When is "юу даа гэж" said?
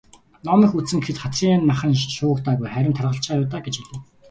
3.41-3.75